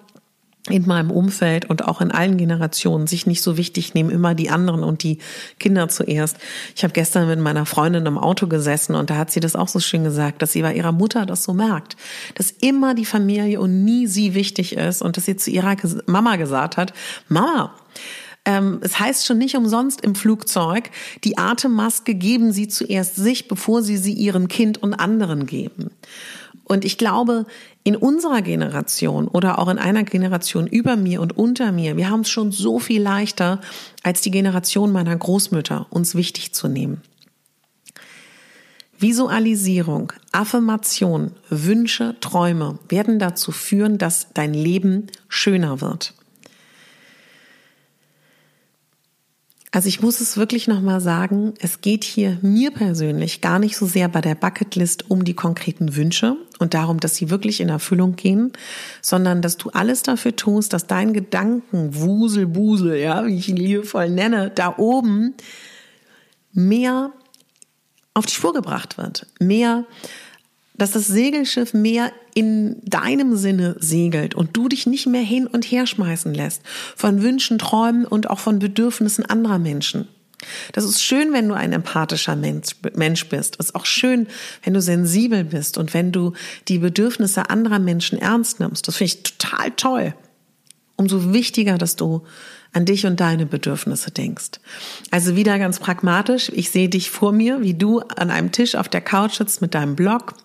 in 0.70 0.86
meinem 0.86 1.10
Umfeld 1.10 1.70
und 1.70 1.88
auch 1.88 2.02
in 2.02 2.12
allen 2.12 2.38
Generationen 2.38 3.08
sich 3.08 3.26
nicht 3.26 3.42
so 3.42 3.58
wichtig 3.58 3.96
nehmen, 3.96 4.12
immer 4.12 4.36
die 4.36 4.52
anderen 4.52 4.84
und 4.84 5.02
die 5.02 5.18
Kinder 5.60 5.90
zuerst. 5.90 6.38
Ich 6.76 6.84
habe 6.84 6.94
gestern 6.94 7.28
mit 7.28 7.40
meiner 7.40 7.66
Freundin 7.66 8.06
im 8.06 8.20
Auto 8.20 8.46
gesessen 8.46 8.94
und 8.94 9.10
da 9.10 9.18
hat 9.18 9.32
sie 9.32 9.40
das 9.40 9.56
auch 9.56 9.68
so 9.68 9.80
schön 9.80 10.04
gesagt, 10.04 10.42
dass 10.42 10.52
sie 10.52 10.62
bei 10.62 10.76
ihrer 10.76 10.92
Mutter 10.92 11.26
das 11.26 11.44
so 11.44 11.54
merkt, 11.54 11.98
dass 12.36 12.52
immer 12.52 12.94
die 12.94 13.06
Familie 13.06 13.60
und 13.60 13.84
nie 13.84 14.06
sie 14.06 14.36
wichtig 14.36 14.76
ist 14.78 15.02
und 15.02 15.18
dass 15.18 15.26
sie 15.26 15.36
zu 15.36 15.50
ihrer 15.50 15.76
Mama 16.06 16.36
gesagt 16.36 16.78
hat, 16.78 16.94
Mama, 17.28 17.74
ähm, 18.46 18.80
es 18.82 19.00
heißt 19.00 19.26
schon 19.26 19.38
nicht 19.38 19.56
umsonst 19.56 20.02
im 20.02 20.16
Flugzeug, 20.16 20.90
die 21.24 21.38
Atemmaske 21.38 22.16
geben 22.16 22.52
Sie 22.52 22.68
zuerst 22.68 23.16
sich, 23.16 23.48
bevor 23.48 23.84
Sie 23.84 23.98
sie 23.98 24.14
Ihrem 24.14 24.48
Kind 24.48 24.82
und 24.82 24.94
anderen 24.94 25.46
geben. 25.46 25.92
Und 26.64 26.86
ich 26.86 26.98
glaube, 26.98 27.46
in 27.84 27.96
unserer 27.96 28.42
Generation 28.42 29.28
oder 29.28 29.60
auch 29.60 29.68
in 29.68 29.78
einer 29.78 30.04
Generation 30.04 30.68
über 30.68 30.96
mir 30.96 31.22
und 31.22 31.38
unter 31.38 31.72
mir, 31.72 31.98
wir 31.98 32.10
haben 32.10 32.22
es 32.22 32.30
schon 32.30 32.52
so 32.52 32.80
viel 32.80 33.02
leichter 33.02 33.60
als 34.04 34.22
die 34.22 34.32
Generation 34.32 34.92
meiner 34.92 35.16
Großmütter, 35.16 35.88
uns 35.90 36.16
wichtig 36.16 36.54
zu 36.54 36.68
nehmen. 36.68 37.02
Visualisierung, 38.98 40.14
Affirmation, 40.32 41.32
Wünsche, 41.50 42.16
Träume 42.22 42.78
werden 42.88 43.18
dazu 43.18 43.52
führen, 43.52 43.98
dass 43.98 44.28
dein 44.34 44.54
Leben 44.54 45.08
schöner 45.28 45.82
wird. 45.82 46.14
Also 49.74 49.88
ich 49.88 50.02
muss 50.02 50.20
es 50.20 50.36
wirklich 50.36 50.68
nochmal 50.68 51.00
sagen, 51.00 51.54
es 51.60 51.80
geht 51.80 52.04
hier 52.04 52.38
mir 52.42 52.72
persönlich 52.72 53.40
gar 53.40 53.58
nicht 53.58 53.78
so 53.78 53.86
sehr 53.86 54.10
bei 54.10 54.20
der 54.20 54.36
Bucketlist 54.36 55.10
um 55.10 55.24
die 55.24 55.34
konkreten 55.34 55.96
Wünsche 55.96 56.36
und 56.60 56.74
darum, 56.74 57.00
dass 57.00 57.16
sie 57.16 57.30
wirklich 57.30 57.62
in 57.62 57.70
Erfüllung 57.70 58.18
gehen, 58.18 58.52
sondern 59.02 59.42
dass 59.42 59.56
du 59.56 59.70
alles 59.70 60.04
dafür 60.04 60.36
tust, 60.36 60.74
dass 60.74 60.88
dein 60.88 61.14
Gedanken, 61.14 61.96
Wusel, 61.96 62.48
Busel, 62.48 62.98
ja, 62.98 63.26
wie 63.26 63.38
ich 63.38 63.48
ihn 63.48 63.56
liebevoll 63.56 64.10
nenne, 64.10 64.52
da 64.54 64.78
oben 64.78 65.36
mehr 66.52 67.12
auf 68.14 68.26
die 68.26 68.34
Spur 68.34 68.52
gebracht 68.54 68.98
wird, 68.98 69.26
mehr 69.40 69.86
dass 70.82 70.90
das 70.90 71.06
Segelschiff 71.06 71.76
mehr 71.76 72.12
in 72.34 72.78
deinem 72.84 73.36
Sinne 73.36 73.76
segelt 73.80 74.34
und 74.34 74.58
du 74.58 74.68
dich 74.68 74.88
nicht 74.88 75.06
mehr 75.06 75.22
hin 75.22 75.46
und 75.46 75.64
her 75.64 75.86
schmeißen 75.86 76.34
lässt 76.34 76.64
von 76.96 77.22
Wünschen, 77.22 77.60
Träumen 77.60 78.04
und 78.04 78.32
auch 78.32 78.40
von 78.40 78.58
Bedürfnissen 78.58 79.24
anderer 79.24 79.60
Menschen. 79.60 80.08
Das 80.74 80.84
ist 80.84 81.04
schön, 81.04 81.34
wenn 81.34 81.48
du 81.48 81.54
ein 81.54 81.72
empathischer 81.72 82.36
Mensch 82.36 83.30
bist. 83.30 83.58
Es 83.60 83.68
ist 83.68 83.76
auch 83.76 83.86
schön, 83.86 84.26
wenn 84.64 84.74
du 84.74 84.82
sensibel 84.82 85.44
bist 85.44 85.78
und 85.78 85.94
wenn 85.94 86.12
du 86.12 86.34
die 86.68 86.80
Bedürfnisse 86.80 87.52
anderer 87.52 87.78
Menschen 87.78 88.18
ernst 88.18 88.60
nimmst. 88.60 88.88
Das 88.88 88.96
finde 88.98 89.14
ich 89.14 89.22
total 89.22 89.70
toll. 89.76 90.16
Umso 90.96 91.32
wichtiger, 91.32 91.78
dass 91.78 91.96
du 91.96 92.26
an 92.74 92.86
dich 92.86 93.06
und 93.06 93.20
deine 93.20 93.46
Bedürfnisse 93.46 94.12
denkst. 94.12 94.60
Also 95.10 95.36
wieder 95.36 95.60
ganz 95.60 95.80
pragmatisch. 95.80 96.52
Ich 96.56 96.72
sehe 96.72 96.90
dich 96.90 97.12
vor 97.12 97.32
mir, 97.32 97.62
wie 97.62 97.74
du 97.74 98.00
an 98.00 98.32
einem 98.32 98.52
Tisch 98.52 98.76
auf 98.76 98.88
der 98.88 99.02
Couch 99.02 99.36
sitzt 99.36 99.62
mit 99.62 99.74
deinem 99.76 99.96
Blog 99.96 100.36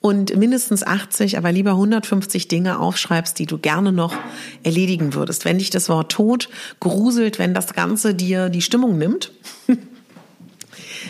und 0.00 0.36
mindestens 0.36 0.82
80, 0.82 1.36
aber 1.36 1.52
lieber 1.52 1.72
150 1.72 2.48
Dinge 2.48 2.78
aufschreibst, 2.78 3.38
die 3.38 3.46
du 3.46 3.58
gerne 3.58 3.92
noch 3.92 4.14
erledigen 4.62 5.12
würdest. 5.14 5.44
Wenn 5.44 5.58
dich 5.58 5.70
das 5.70 5.88
Wort 5.88 6.12
Tod 6.12 6.48
gruselt, 6.80 7.38
wenn 7.38 7.52
das 7.54 7.74
Ganze 7.74 8.14
dir 8.14 8.48
die 8.48 8.62
Stimmung 8.62 8.96
nimmt, 8.96 9.32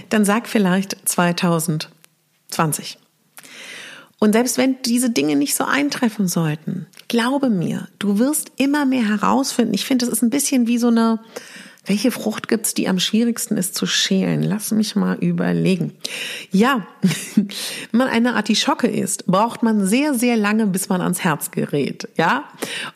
dann 0.09 0.25
sag 0.25 0.49
vielleicht 0.49 0.97
2020. 1.05 2.99
Und 4.19 4.33
selbst 4.33 4.59
wenn 4.59 4.77
diese 4.83 5.11
Dinge 5.11 5.37
nicht 5.37 5.55
so 5.55 5.65
eintreffen 5.65 6.27
sollten, 6.27 6.87
glaube 7.07 7.51
mir, 7.51 7.89
du 7.99 8.19
wirst 8.19 8.53
immer 8.57 8.85
mehr 8.85 9.07
herausfinden. 9.07 9.75
Ich 9.75 9.85
finde, 9.85 10.07
es 10.07 10.13
ist 10.13 10.23
ein 10.23 10.31
bisschen 10.31 10.67
wie 10.67 10.79
so 10.79 10.89
eine, 10.89 11.21
welche 11.87 12.11
Frucht 12.11 12.49
gibt's, 12.49 12.75
die 12.75 12.89
am 12.89 12.99
schwierigsten 12.99 13.57
ist 13.57 13.77
zu 13.77 13.87
schälen? 13.87 14.43
Lass 14.43 14.73
mich 14.73 14.97
mal 14.97 15.17
überlegen. 15.19 15.93
Ja, 16.51 16.87
wenn 17.37 17.49
man 17.93 18.09
eine 18.09 18.35
Artischocke 18.35 18.89
isst, 18.89 19.27
braucht 19.27 19.63
man 19.63 19.87
sehr, 19.87 20.15
sehr 20.15 20.37
lange, 20.37 20.67
bis 20.67 20.89
man 20.89 21.01
ans 21.01 21.23
Herz 21.23 21.53
gerät. 21.53 22.09
Ja, 22.17 22.45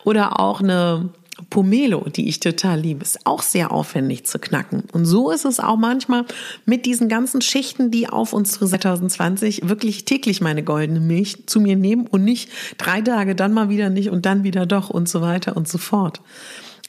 oder 0.05 0.41
auch 0.41 0.61
eine 0.61 1.11
Pomelo, 1.49 2.09
die 2.09 2.29
ich 2.29 2.41
total 2.41 2.81
liebe, 2.81 3.03
ist 3.03 3.27
auch 3.27 3.43
sehr 3.43 3.73
aufwendig 3.73 4.25
zu 4.25 4.39
knacken. 4.39 4.85
Und 4.93 5.07
so 5.07 5.31
ist 5.31 5.45
es 5.45 5.61
auch 5.61 5.77
manchmal 5.77 6.25
mit 6.67 6.85
diesen 6.85 7.09
ganzen 7.09 7.41
Schichten, 7.41 7.91
die 7.91 8.09
auf 8.09 8.33
unsere 8.33 8.67
2020 8.69 9.69
wirklich 9.69 10.05
täglich 10.05 10.41
meine 10.41 10.62
goldene 10.62 11.01
Milch 11.01 11.47
zu 11.47 11.61
mir 11.61 11.77
nehmen 11.77 12.07
und 12.07 12.25
nicht 12.25 12.51
drei 12.77 13.01
Tage, 13.01 13.35
dann 13.35 13.55
mal 13.55 13.71
wieder 13.71 13.89
nicht 13.89 14.11
und 14.11 14.27
dann 14.27 14.45
wieder 14.45 14.67
doch 14.67 14.91
und 14.91 15.09
so 15.09 15.23
weiter 15.23 15.57
und 15.57 15.69
so 15.69 15.79
fort. 15.79 16.21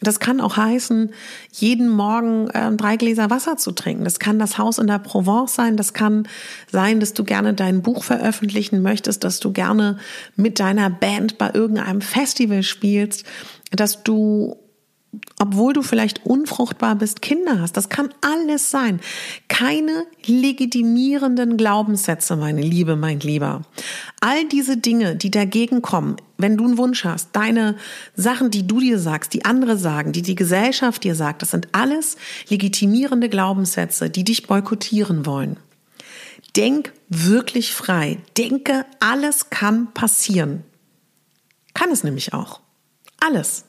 Das 0.03 0.19
kann 0.19 0.41
auch 0.41 0.57
heißen, 0.57 1.11
jeden 1.51 1.89
Morgen 1.89 2.49
äh, 2.49 2.71
drei 2.75 2.97
Gläser 2.97 3.29
Wasser 3.29 3.57
zu 3.57 3.71
trinken. 3.71 4.03
Das 4.03 4.19
kann 4.19 4.39
das 4.39 4.57
Haus 4.57 4.77
in 4.77 4.87
der 4.87 4.99
Provence 4.99 5.55
sein. 5.55 5.77
Das 5.77 5.93
kann 5.93 6.27
sein, 6.71 6.99
dass 6.99 7.13
du 7.13 7.23
gerne 7.23 7.53
dein 7.53 7.81
Buch 7.81 8.03
veröffentlichen 8.03 8.81
möchtest, 8.81 9.23
dass 9.23 9.39
du 9.39 9.51
gerne 9.51 9.97
mit 10.35 10.59
deiner 10.59 10.89
Band 10.89 11.37
bei 11.37 11.51
irgendeinem 11.53 12.01
Festival 12.01 12.63
spielst 12.63 13.25
dass 13.75 14.03
du 14.03 14.57
obwohl 15.39 15.73
du 15.73 15.81
vielleicht 15.81 16.25
unfruchtbar 16.25 16.95
bist, 16.95 17.21
Kinder 17.21 17.59
hast. 17.59 17.77
Das 17.77 17.89
kann 17.89 18.13
alles 18.21 18.71
sein. 18.71 18.99
Keine 19.47 20.05
legitimierenden 20.25 21.57
Glaubenssätze, 21.57 22.35
meine 22.35 22.61
Liebe, 22.61 22.95
mein 22.95 23.19
Lieber. 23.19 23.61
All 24.21 24.45
diese 24.45 24.77
Dinge, 24.77 25.15
die 25.15 25.31
dagegen 25.31 25.81
kommen, 25.81 26.15
wenn 26.37 26.57
du 26.57 26.65
einen 26.65 26.77
Wunsch 26.77 27.05
hast, 27.05 27.29
deine 27.33 27.75
Sachen, 28.15 28.51
die 28.51 28.65
du 28.65 28.79
dir 28.79 28.99
sagst, 28.99 29.33
die 29.33 29.45
andere 29.45 29.77
sagen, 29.77 30.11
die 30.11 30.21
die 30.21 30.35
Gesellschaft 30.35 31.03
dir 31.03 31.15
sagt, 31.15 31.41
das 31.41 31.51
sind 31.51 31.67
alles 31.73 32.17
legitimierende 32.49 33.29
Glaubenssätze, 33.29 34.09
die 34.09 34.23
dich 34.23 34.47
boykottieren 34.47 35.25
wollen. 35.25 35.57
Denk 36.55 36.93
wirklich 37.09 37.73
frei. 37.73 38.17
Denke, 38.37 38.85
alles 38.99 39.49
kann 39.49 39.93
passieren. 39.93 40.63
Kann 41.73 41.91
es 41.91 42.03
nämlich 42.03 42.33
auch. 42.33 42.59
Alles. 43.19 43.65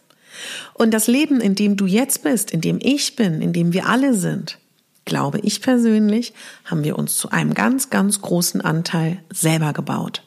Und 0.75 0.93
das 0.93 1.07
Leben, 1.07 1.41
in 1.41 1.55
dem 1.55 1.77
du 1.77 1.87
jetzt 1.87 2.23
bist, 2.23 2.51
in 2.51 2.61
dem 2.61 2.79
ich 2.81 3.17
bin, 3.17 3.41
in 3.41 3.53
dem 3.53 3.73
wir 3.73 3.87
alle 3.87 4.15
sind, 4.15 4.59
glaube 5.05 5.39
ich 5.41 5.61
persönlich, 5.61 6.33
haben 6.65 6.85
wir 6.85 6.99
uns 6.99 7.17
zu 7.17 7.31
einem 7.31 7.55
ganz, 7.55 7.91
ganz 7.91 8.21
großen 8.21 8.61
Anteil 8.61 9.21
selber 9.31 9.73
gebaut. 9.73 10.23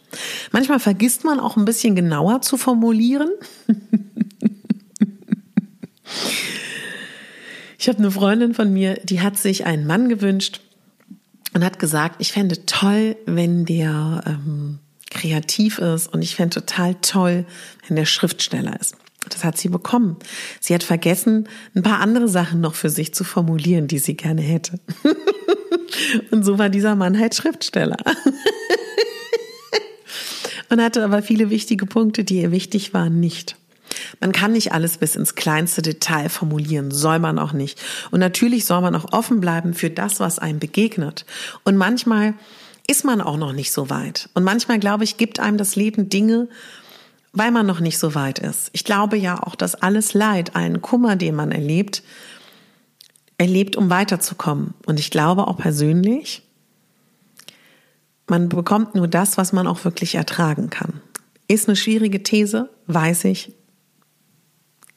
Manchmal 0.51 0.79
vergisst 0.79 1.23
man 1.23 1.39
auch 1.39 1.57
ein 1.57 1.65
bisschen 1.65 1.95
genauer 1.95 2.41
zu 2.41 2.57
formulieren. 2.57 3.29
ich 7.77 7.87
habe 7.87 7.99
eine 7.99 8.11
Freundin 8.11 8.53
von 8.53 8.71
mir, 8.71 8.99
die 9.03 9.21
hat 9.21 9.37
sich 9.37 9.65
einen 9.65 9.87
Mann 9.87 10.09
gewünscht 10.09 10.61
und 11.53 11.63
hat 11.63 11.79
gesagt, 11.79 12.17
ich 12.19 12.31
fände 12.31 12.65
toll, 12.65 13.15
wenn 13.25 13.65
der 13.65 14.23
ähm, 14.25 14.79
kreativ 15.09 15.79
ist 15.79 16.07
und 16.07 16.21
ich 16.21 16.35
fände 16.35 16.61
total 16.61 16.95
toll, 17.01 17.45
wenn 17.87 17.95
der 17.95 18.05
Schriftsteller 18.05 18.79
ist. 18.79 18.95
Das 19.29 19.43
hat 19.43 19.57
sie 19.57 19.69
bekommen. 19.69 20.17
Sie 20.59 20.73
hat 20.73 20.83
vergessen, 20.83 21.47
ein 21.75 21.83
paar 21.83 21.99
andere 21.99 22.27
Sachen 22.27 22.61
noch 22.61 22.75
für 22.75 22.89
sich 22.89 23.13
zu 23.13 23.23
formulieren, 23.23 23.87
die 23.87 23.99
sie 23.99 24.15
gerne 24.15 24.41
hätte. 24.41 24.79
Und 26.31 26.43
so 26.43 26.59
war 26.59 26.69
dieser 26.69 26.95
Mann 26.95 27.19
halt 27.19 27.35
Schriftsteller. 27.35 27.97
Und 30.69 30.81
hatte 30.81 31.03
aber 31.03 31.21
viele 31.21 31.49
wichtige 31.49 31.85
Punkte, 31.85 32.23
die 32.23 32.41
ihr 32.41 32.51
wichtig 32.51 32.93
waren, 32.93 33.19
nicht. 33.19 33.55
Man 34.19 34.31
kann 34.31 34.51
nicht 34.51 34.73
alles 34.73 34.97
bis 34.97 35.15
ins 35.15 35.35
kleinste 35.35 35.81
Detail 35.81 36.29
formulieren, 36.29 36.91
soll 36.91 37.19
man 37.19 37.39
auch 37.39 37.53
nicht. 37.53 37.79
Und 38.11 38.19
natürlich 38.19 38.65
soll 38.65 38.81
man 38.81 38.95
auch 38.95 39.13
offen 39.13 39.39
bleiben 39.39 39.73
für 39.73 39.89
das, 39.89 40.19
was 40.19 40.39
einem 40.39 40.59
begegnet. 40.59 41.25
Und 41.63 41.77
manchmal 41.77 42.33
ist 42.87 43.05
man 43.05 43.21
auch 43.21 43.37
noch 43.37 43.53
nicht 43.53 43.71
so 43.71 43.89
weit. 43.89 44.29
Und 44.33 44.43
manchmal, 44.43 44.79
glaube 44.79 45.03
ich, 45.03 45.17
gibt 45.17 45.39
einem 45.39 45.57
das 45.57 45.75
Leben 45.75 46.09
Dinge, 46.09 46.47
weil 47.33 47.51
man 47.51 47.65
noch 47.65 47.79
nicht 47.79 47.99
so 47.99 48.15
weit 48.15 48.39
ist. 48.39 48.69
Ich 48.73 48.83
glaube 48.83 49.17
ja 49.17 49.41
auch, 49.41 49.55
dass 49.55 49.75
alles 49.75 50.13
Leid, 50.13 50.55
allen 50.55 50.81
Kummer, 50.81 51.15
den 51.15 51.35
man 51.35 51.51
erlebt, 51.51 52.03
erlebt, 53.37 53.75
um 53.75 53.89
weiterzukommen. 53.89 54.73
Und 54.85 54.99
ich 54.99 55.11
glaube 55.11 55.47
auch 55.47 55.57
persönlich, 55.57 56.43
man 58.27 58.49
bekommt 58.49 58.95
nur 58.95 59.07
das, 59.07 59.37
was 59.37 59.53
man 59.53 59.67
auch 59.67 59.85
wirklich 59.85 60.15
ertragen 60.15 60.69
kann. 60.69 61.01
Ist 61.47 61.67
eine 61.67 61.75
schwierige 61.75 62.23
These, 62.23 62.69
weiß 62.87 63.25
ich. 63.25 63.53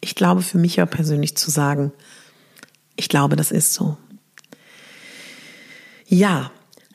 Ich 0.01 0.15
glaube 0.15 0.43
für 0.43 0.59
mich 0.59 0.77
ja 0.77 0.87
persönlich 0.87 1.37
zu 1.37 1.51
sagen, 1.51 1.93
ich 2.97 3.09
glaube, 3.09 3.37
das 3.37 3.53
ist 3.53 3.73
so. 3.73 3.97
Ja, 6.07 6.51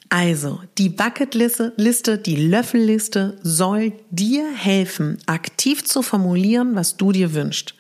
Also, 0.10 0.62
die 0.78 0.90
Bucketliste, 0.90 2.18
die 2.18 2.36
Löffelliste 2.36 3.38
soll 3.42 3.94
dir 4.12 4.46
helfen, 4.54 5.18
aktiv 5.26 5.84
zu 5.84 6.04
formulieren, 6.04 6.76
was 6.76 6.96
du 6.96 7.12
dir 7.12 7.34
wünschst. 7.34 7.74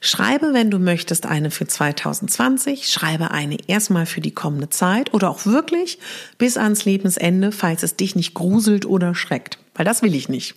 Schreibe, 0.00 0.52
wenn 0.52 0.70
du 0.70 0.78
möchtest, 0.78 1.24
eine 1.24 1.50
für 1.50 1.66
2020, 1.66 2.88
schreibe 2.88 3.30
eine 3.30 3.56
erstmal 3.66 4.04
für 4.04 4.20
die 4.20 4.34
kommende 4.34 4.68
Zeit 4.68 5.14
oder 5.14 5.30
auch 5.30 5.46
wirklich 5.46 5.98
bis 6.36 6.58
ans 6.58 6.84
Lebensende, 6.84 7.50
falls 7.50 7.82
es 7.82 7.96
dich 7.96 8.14
nicht 8.14 8.34
gruselt 8.34 8.84
oder 8.84 9.14
schreckt, 9.14 9.58
weil 9.74 9.86
das 9.86 10.02
will 10.02 10.14
ich 10.14 10.28
nicht. 10.28 10.54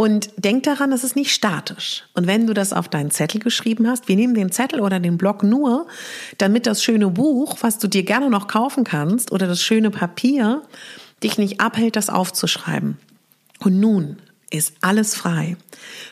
Und 0.00 0.30
denk 0.38 0.62
daran, 0.62 0.92
das 0.92 1.04
ist 1.04 1.14
nicht 1.14 1.30
statisch. 1.30 2.04
Und 2.14 2.26
wenn 2.26 2.46
du 2.46 2.54
das 2.54 2.72
auf 2.72 2.88
deinen 2.88 3.10
Zettel 3.10 3.38
geschrieben 3.38 3.86
hast, 3.86 4.08
wir 4.08 4.16
nehmen 4.16 4.32
den 4.32 4.50
Zettel 4.50 4.80
oder 4.80 4.98
den 4.98 5.18
Block 5.18 5.42
nur, 5.42 5.88
damit 6.38 6.64
das 6.64 6.82
schöne 6.82 7.10
Buch, 7.10 7.58
was 7.60 7.76
du 7.76 7.86
dir 7.86 8.02
gerne 8.02 8.30
noch 8.30 8.46
kaufen 8.46 8.82
kannst, 8.82 9.30
oder 9.30 9.46
das 9.46 9.62
schöne 9.62 9.90
Papier, 9.90 10.62
dich 11.22 11.36
nicht 11.36 11.60
abhält, 11.60 11.96
das 11.96 12.08
aufzuschreiben. 12.08 12.96
Und 13.58 13.78
nun 13.78 14.16
ist 14.50 14.74
alles 14.80 15.14
frei. 15.14 15.56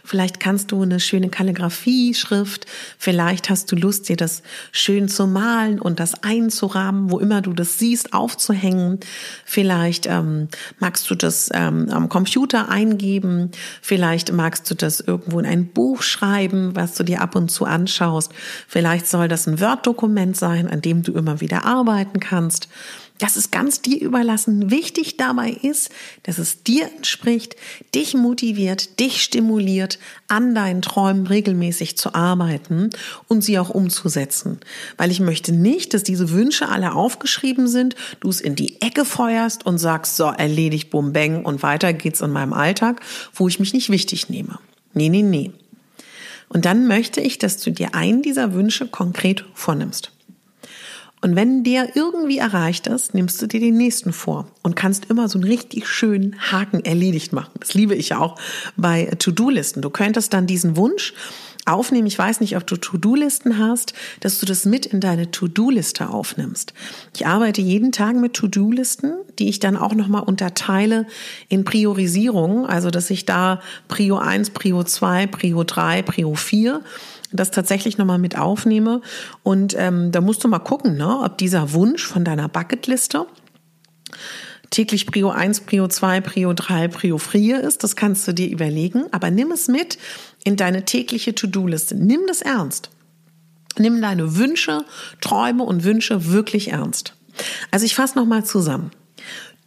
Vielleicht 0.05 0.39
kannst 0.39 0.71
du 0.71 0.83
eine 0.83 1.01
schöne 1.01 1.29
Kalligrafie-Schrift, 1.29 2.67
vielleicht 2.97 3.51
hast 3.51 3.71
du 3.71 3.77
Lust, 3.77 4.09
dir 4.09 4.17
das 4.17 4.43
schön 4.71 5.09
zu 5.09 5.27
malen 5.27 5.81
und 5.81 5.99
das 6.01 6.23
einzurahmen, 6.23 7.11
wo 7.11 7.19
immer 7.19 7.43
du 7.43 7.53
das 7.53 7.79
siehst, 7.79 8.15
aufzuhängen. 8.15 9.01
Vielleicht 9.45 10.07
ähm, 10.07 10.49
magst 10.79 11.11
du 11.11 11.17
das 11.17 11.51
ähm, 11.53 11.89
am 11.91 12.09
Computer 12.09 12.69
eingeben, 12.69 13.51
vielleicht 13.83 14.33
magst 14.33 14.71
du 14.71 14.75
das 14.75 15.01
irgendwo 15.01 15.41
in 15.41 15.47
ein 15.47 15.67
Buch 15.67 16.03
schreiben, 16.03 16.77
was 16.77 16.95
du 16.95 17.03
dir 17.03 17.21
ab 17.21 17.35
und 17.35 17.51
zu 17.51 17.65
anschaust. 17.65 18.33
Vielleicht 18.69 19.07
soll 19.09 19.29
das 19.29 19.47
ein 19.47 19.61
Word-Dokument 19.61 20.37
sein, 20.37 20.69
an 20.69 20.81
dem 20.81 21.03
du 21.03 21.13
immer 21.13 21.41
wieder 21.41 21.65
arbeiten 21.65 22.21
kannst. 22.21 22.69
Das 23.19 23.37
ist 23.37 23.51
ganz 23.51 23.83
dir 23.83 24.01
überlassen. 24.01 24.71
Wichtig 24.71 25.17
dabei 25.17 25.51
ist, 25.51 25.91
dass 26.23 26.39
es 26.39 26.63
dir 26.63 26.89
entspricht, 26.97 27.57
dich 27.93 28.15
motiviert, 28.15 29.01
dich 29.01 29.23
stimuliert, 29.23 29.99
an 30.29 30.55
deinen 30.55 30.83
Träumen 30.83 31.27
regelmäßig 31.27 31.97
zu 31.97 32.15
arbeiten 32.15 32.91
und 33.27 33.43
sie 33.43 33.59
auch 33.59 33.71
umzusetzen. 33.71 34.61
Weil 34.97 35.11
ich 35.11 35.19
möchte 35.19 35.53
nicht, 35.53 35.95
dass 35.95 36.05
diese 36.05 36.31
Wünsche 36.31 36.69
alle 36.69 36.95
aufgeschrieben 36.95 37.67
sind, 37.67 37.97
du 38.21 38.29
es 38.29 38.41
in 38.41 38.55
die 38.55 38.81
Ecke 38.81 39.05
feuerst 39.05 39.67
und 39.67 39.79
sagst, 39.79 40.17
so, 40.17 40.27
erledigt, 40.27 40.91
bum, 40.91 41.13
bang 41.13 41.45
und 41.45 41.63
weiter 41.65 41.93
geht's 41.93 42.21
in 42.21 42.31
meinem 42.31 42.53
Alltag, 42.53 43.01
wo 43.35 43.49
ich 43.49 43.59
mich 43.59 43.75
nicht 43.75 43.91
wichtig 43.91 44.29
nehme. 44.29 44.61
Nee, 44.95 45.09
nee, 45.09 45.23
nee. 45.23 45.51
Und 46.49 46.65
dann 46.65 46.87
möchte 46.87 47.21
ich, 47.21 47.39
dass 47.39 47.59
du 47.59 47.71
dir 47.71 47.95
einen 47.95 48.23
dieser 48.23 48.55
Wünsche 48.55 48.87
konkret 48.87 49.45
vornimmst. 49.55 50.13
Und 51.21 51.37
wenn 51.37 51.65
der 51.65 51.97
irgendwie 51.97 52.39
erreicht 52.39 52.87
ist, 52.87 53.15
nimmst 53.15 53.41
du 53.43 53.47
dir 53.47 53.61
den 53.61 53.77
nächsten 53.77 54.13
vor 54.13 54.47
und 54.63 54.77
kannst 54.77 55.07
immer 55.07 55.29
so 55.29 55.39
einen 55.39 55.49
richtig 55.49 55.89
schönen 55.89 56.37
Haken 56.53 56.85
erledigt 56.85 57.33
machen. 57.33 57.53
Das 57.59 57.75
liebe 57.75 57.95
ich 57.95 58.11
ja 58.11 58.19
auch 58.19 58.39
bei 58.77 59.07
To-Do-Listen. 59.19 59.83
Du 59.83 59.91
könntest 59.91 60.33
dann 60.33 60.47
diesen 60.47 60.77
Wunsch 60.77 61.15
aufnehmen. 61.69 62.07
Ich 62.07 62.19
weiß 62.19 62.41
nicht, 62.41 62.57
ob 62.57 62.67
du 62.67 62.77
To-Do-Listen 62.77 63.59
hast, 63.59 63.95
dass 64.21 64.39
du 64.39 64.47
das 64.47 64.65
mit 64.65 64.87
in 64.87 65.01
deine 65.01 65.31
To-Do-Liste 65.31 66.09
aufnimmst. 66.09 66.75
Ich 67.15 67.27
arbeite 67.27 67.61
jeden 67.61 67.93
Tag 67.93 68.17
mit 68.17 68.35
To-Do-Listen, 68.35 69.15
die 69.39 69.49
ich 69.49 69.61
dann 69.61 69.77
auch 69.77 69.95
nochmal 69.95 70.23
unterteile 70.23 71.07
in 71.49 71.65
Priorisierung. 71.65 72.67
Also, 72.67 72.91
dass 72.91 73.11
ich 73.11 73.27
da 73.27 73.61
Prio 73.89 74.19
1, 74.19 74.51
Prio 74.51 74.83
2, 74.83 75.27
Prio 75.27 75.65
3, 75.65 76.03
Prio 76.03 76.35
4 76.35 76.81
das 77.31 77.51
tatsächlich 77.51 77.99
nochmal 77.99 78.19
mit 78.19 78.39
aufnehme. 78.39 79.03
Und 79.43 79.75
ähm, 79.79 80.13
da 80.13 80.21
musst 80.21 80.45
du 80.45 80.49
mal 80.49 80.61
gucken, 80.61 80.97
ne, 80.97 81.21
ob 81.21 81.37
dieser 81.39 81.75
Wunsch 81.75 82.07
von 82.07 82.25
deiner 82.25 82.49
Bucketliste 82.49 83.27
täglich 84.71 85.07
Prio 85.07 85.31
1, 85.31 85.63
Prio 85.63 85.89
2, 85.89 86.21
Prio 86.21 86.53
3, 86.53 86.89
Prio 86.89 87.19
4 87.19 87.61
ist. 87.61 87.85
Das 87.85 87.97
kannst 87.97 88.27
du 88.29 88.33
dir 88.33 88.49
überlegen. 88.49 89.05
Aber 89.13 89.31
nimm 89.31 89.51
es 89.51 89.69
mit 89.69 89.99
in 90.49 90.57
deine 90.57 90.87
tägliche 90.87 91.35
To-Do-Liste. 91.35 91.95
Nimm 91.95 92.23
das 92.27 92.41
ernst. 92.41 92.89
Nimm 93.77 94.01
deine 94.01 94.37
Wünsche, 94.37 94.83
Träume 95.21 95.63
und 95.63 95.85
Wünsche 95.85 96.31
wirklich 96.33 96.73
ernst. 96.73 97.13
Also 97.71 97.85
ich 97.85 97.95
fasse 97.95 98.17
nochmal 98.19 98.45
zusammen. 98.45 98.91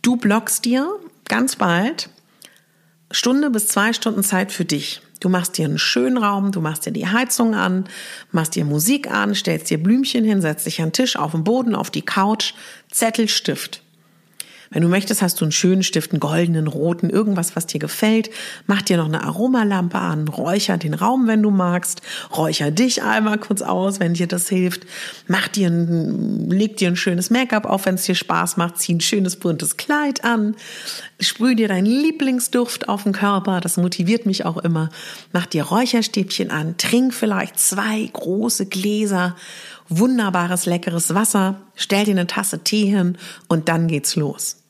Du 0.02 0.18
blockst 0.18 0.66
dir 0.66 0.90
ganz 1.26 1.56
bald 1.56 2.10
Stunde 3.12 3.52
bis 3.52 3.68
zwei 3.68 3.94
Stunden 3.94 4.24
Zeit 4.24 4.52
für 4.52 4.66
dich. 4.66 5.02
Du 5.20 5.30
machst 5.30 5.60
dir 5.60 5.66
einen 5.66 5.78
schönen 5.78 6.18
Raum, 6.18 6.52
du 6.52 6.62
machst 6.62 6.88
dir 6.88 6.92
die 6.92 7.08
Heizung 7.08 7.54
an, 7.54 7.86
machst 8.32 8.56
dir 8.56 8.66
Musik 8.66 9.12
an, 9.12 9.36
stellst 9.36 9.70
dir 9.70 9.82
Blümchen 9.82 10.26
hin, 10.26 10.42
setzt 10.42 10.66
dich 10.66 10.82
an 10.82 10.88
den 10.88 10.94
Tisch, 10.94 11.16
auf 11.16 11.34
den 11.34 11.44
Boden, 11.44 11.76
auf 11.76 11.92
die 11.92 12.02
Couch, 12.02 12.56
Zettel, 12.90 13.28
Stift. 13.28 13.84
Wenn 14.74 14.84
du 14.84 14.88
möchtest, 14.88 15.22
hast 15.22 15.42
du 15.42 15.46
einen 15.46 15.52
schönen 15.52 15.84
Stift, 15.84 16.12
einen 16.12 16.22
goldenen, 16.22 16.68
roten, 16.68 17.10
irgendwas, 17.10 17.58
was 17.58 17.68
dir 17.68 17.80
gefällt. 17.80 18.30
Mach 18.68 18.82
dir 18.82 18.96
noch 18.96 19.06
eine 19.06 19.22
Aromalampe 19.22 20.00
an, 20.00 20.30
räucher 20.30 20.78
den 20.78 20.94
Raum, 20.94 21.28
wenn 21.28 21.44
du 21.44 21.52
magst. 21.52 22.02
Räucher 22.36 22.72
dich 22.72 23.04
einmal 23.04 23.38
kurz 23.38 23.62
aus, 23.62 24.00
wenn 24.00 24.14
dir 24.14 24.28
das 24.28 24.48
hilft. 24.48 24.84
Mach 25.28 25.50
dir 25.50 25.70
ein, 25.70 26.50
leg 26.50 26.78
dir 26.78 26.88
ein 26.88 26.96
schönes 26.96 27.30
Make-up 27.30 27.66
auf, 27.66 27.86
wenn 27.86 27.96
es 27.96 28.04
dir 28.04 28.16
Spaß 28.16 28.56
macht. 28.56 28.78
Zieh 28.78 28.94
ein 28.94 29.02
schönes 29.02 29.36
buntes 29.36 29.76
Kleid 29.76 30.24
an. 30.24 30.56
Sprüh 31.20 31.56
dir 31.56 31.68
deinen 31.68 31.86
Lieblingsduft 31.86 32.88
auf 32.88 33.04
den 33.04 33.12
Körper. 33.12 33.60
Das 33.60 33.76
motiviert 33.76 34.26
mich 34.26 34.46
auch 34.46 34.58
immer. 34.58 34.90
Mach 35.34 35.48
dir 35.48 35.64
Räucherstäbchen 35.64 36.50
an. 36.50 36.78
Trink 36.78 37.14
vielleicht 37.14 37.60
zwei 37.60 38.10
große 38.14 38.68
Gläser 38.68 39.36
wunderbares, 39.92 40.66
leckeres 40.66 41.14
Wasser, 41.14 41.62
stell 41.76 42.06
dir 42.06 42.12
eine 42.12 42.26
Tasse 42.26 42.64
Tee 42.64 42.86
hin 42.86 43.18
und 43.50 43.68
dann 43.68 43.88
geht's 43.88 44.16
los. 44.16 44.61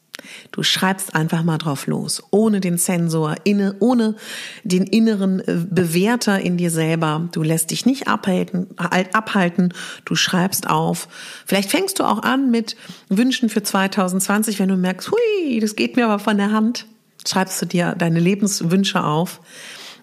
Du 0.51 0.63
schreibst 0.63 1.15
einfach 1.15 1.43
mal 1.43 1.57
drauf 1.57 1.88
los, 1.88 2.23
ohne 2.31 2.60
den 2.60 2.77
Sensor, 2.77 3.36
inne, 3.43 3.75
ohne 3.79 4.15
den 4.63 4.86
inneren 4.86 5.39
äh, 5.39 5.65
Bewerter 5.69 6.39
in 6.39 6.57
dir 6.57 6.71
selber. 6.71 7.29
Du 7.31 7.43
lässt 7.43 7.71
dich 7.71 7.86
nicht 7.86 8.07
abhalten, 8.07 8.67
abhalten. 8.77 9.73
Du 10.05 10.15
schreibst 10.15 10.69
auf. 10.69 11.07
Vielleicht 11.45 11.69
fängst 11.69 11.99
du 11.99 12.03
auch 12.03 12.23
an 12.23 12.51
mit 12.51 12.75
Wünschen 13.10 13.49
für 13.49 13.63
2020, 13.63 14.60
wenn 14.60 14.69
du 14.69 14.77
merkst, 14.77 15.12
hui, 15.12 15.60
das 15.60 15.75
geht 15.75 15.95
mir 15.95 16.05
aber 16.05 16.19
von 16.19 16.38
der 16.38 16.51
Hand. 16.51 16.86
Schreibst 17.27 17.62
du 17.62 17.65
dir 17.65 17.95
deine 17.97 18.19
Lebenswünsche 18.19 19.03
auf. 19.03 19.41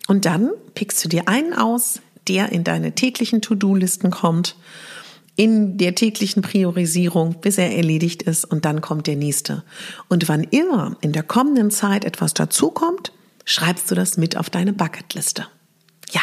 Und 0.06 0.24
dann 0.24 0.50
pickst 0.74 1.04
du 1.04 1.08
dir 1.08 1.28
einen 1.28 1.52
aus, 1.52 2.00
der 2.28 2.52
in 2.52 2.64
deine 2.64 2.94
täglichen 2.94 3.42
To-Do-Listen 3.42 4.10
kommt 4.10 4.56
in 5.38 5.78
der 5.78 5.94
täglichen 5.94 6.42
Priorisierung, 6.42 7.36
bis 7.40 7.58
er 7.58 7.72
erledigt 7.76 8.24
ist 8.24 8.44
und 8.44 8.64
dann 8.64 8.80
kommt 8.80 9.06
der 9.06 9.14
nächste. 9.14 9.62
Und 10.08 10.28
wann 10.28 10.42
immer 10.42 10.96
in 11.00 11.12
der 11.12 11.22
kommenden 11.22 11.70
Zeit 11.70 12.04
etwas 12.04 12.34
dazukommt, 12.34 13.12
schreibst 13.44 13.88
du 13.88 13.94
das 13.94 14.16
mit 14.16 14.36
auf 14.36 14.50
deine 14.50 14.72
Bucketliste. 14.72 15.46
Ja, 16.10 16.22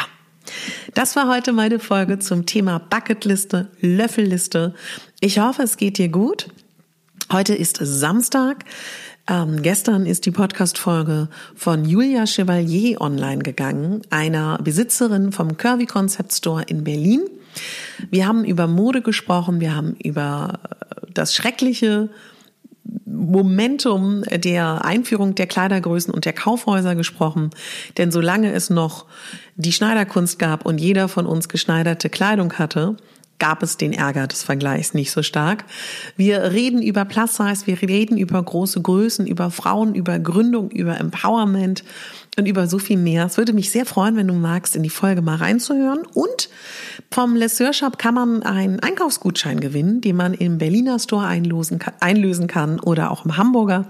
das 0.95 1.15
war 1.15 1.30
heute 1.30 1.54
meine 1.54 1.80
Folge 1.80 2.19
zum 2.19 2.45
Thema 2.45 2.78
Bucketliste, 2.78 3.69
Löffelliste. 3.80 4.75
Ich 5.21 5.39
hoffe, 5.39 5.63
es 5.63 5.78
geht 5.78 5.97
dir 5.97 6.10
gut. 6.10 6.49
Heute 7.32 7.56
ist 7.56 7.80
Samstag. 7.82 8.65
Ähm, 9.30 9.62
gestern 9.62 10.06
ist 10.06 10.25
die 10.25 10.32
Podcast-Folge 10.32 11.30
von 11.56 11.86
Julia 11.86 12.25
Chevalier 12.28 12.99
online 12.99 13.43
gegangen, 13.43 14.01
einer 14.10 14.58
Besitzerin 14.62 15.32
vom 15.32 15.56
Curvy 15.56 15.86
Concept 15.86 16.34
Store 16.34 16.63
in 16.63 16.84
Berlin. 16.84 17.21
Wir 18.09 18.27
haben 18.27 18.45
über 18.45 18.67
Mode 18.67 19.01
gesprochen, 19.01 19.59
wir 19.59 19.75
haben 19.75 19.95
über 20.03 20.59
das 21.13 21.33
schreckliche 21.33 22.09
Momentum 23.05 24.23
der 24.23 24.85
Einführung 24.85 25.35
der 25.35 25.47
Kleidergrößen 25.47 26.13
und 26.13 26.25
der 26.25 26.33
Kaufhäuser 26.33 26.95
gesprochen. 26.95 27.49
Denn 27.97 28.11
solange 28.11 28.51
es 28.51 28.69
noch 28.69 29.05
die 29.55 29.71
Schneiderkunst 29.71 30.37
gab 30.37 30.65
und 30.65 30.79
jeder 30.79 31.07
von 31.07 31.25
uns 31.25 31.49
geschneiderte 31.49 32.09
Kleidung 32.09 32.53
hatte, 32.53 32.97
gab 33.39 33.63
es 33.63 33.77
den 33.77 33.93
Ärger 33.93 34.27
des 34.27 34.43
Vergleichs 34.43 34.93
nicht 34.93 35.11
so 35.11 35.21
stark. 35.21 35.65
Wir 36.15 36.51
reden 36.51 36.81
über 36.81 37.05
Plus 37.05 37.35
Size, 37.35 37.67
wir 37.67 37.81
reden 37.81 38.17
über 38.17 38.41
große 38.41 38.81
Größen, 38.81 39.27
über 39.27 39.51
Frauen, 39.51 39.93
über 39.93 40.19
Gründung, 40.19 40.71
über 40.71 40.97
Empowerment 40.97 41.83
und 42.38 42.48
über 42.48 42.67
so 42.67 42.80
viel 42.80 42.98
mehr. 42.98 43.26
Es 43.26 43.38
würde 43.38 43.54
mich 43.54 43.71
sehr 43.71 43.86
freuen, 43.86 44.15
wenn 44.15 44.28
du 44.28 44.34
magst, 44.34 44.76
in 44.76 44.84
die 44.84 44.89
Folge 44.89 45.21
mal 45.21 45.38
reinzuhören. 45.38 46.06
Und 46.13 46.50
vom 47.12 47.36
Lesseur 47.36 47.74
Shop 47.74 47.98
kann 47.98 48.13
man 48.13 48.43
einen 48.43 48.80
Einkaufsgutschein 48.80 49.60
gewinnen, 49.60 50.02
den 50.02 50.15
man 50.15 50.34
im 50.34 50.58
Berliner 50.58 51.00
Store 51.00 51.26
einlösen 51.26 51.80
kann, 51.80 51.93
einlösen 52.00 52.48
kann 52.48 52.80
oder 52.80 53.12
auch 53.12 53.26
im 53.26 53.38
Hamburger 53.38 53.88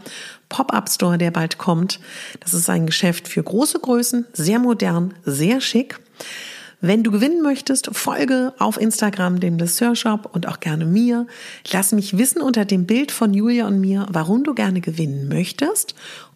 Pop-up 0.49 0.89
Store, 0.89 1.17
der 1.17 1.31
bald 1.31 1.57
kommt. 1.57 1.99
Das 2.39 2.53
ist 2.53 2.69
ein 2.69 2.85
Geschäft 2.85 3.27
für 3.27 3.41
große 3.41 3.79
Größen, 3.79 4.25
sehr 4.33 4.59
modern, 4.59 5.13
sehr 5.25 5.59
schick. 5.59 5.99
Wenn 6.81 7.01
du 7.01 7.09
gewinnen 7.09 7.41
möchtest, 7.41 7.89
folge 7.95 8.53
auf 8.59 8.79
Instagram 8.79 9.39
dem 9.39 9.57
Dessert 9.57 9.97
Shop 9.97 10.29
und 10.33 10.47
auch 10.47 10.59
gerne 10.59 10.85
mir. 10.85 11.25
Lass 11.71 11.93
mich 11.93 12.17
wissen 12.17 12.41
unter 12.43 12.63
dem 12.63 12.85
Bild 12.85 13.11
von 13.11 13.33
Julia 13.33 13.65
und 13.65 13.79
mir, 13.79 14.05
warum 14.09 14.43
du 14.43 14.53
gerne 14.53 14.81
gewinnen 14.81 15.27
möchtest 15.27 15.95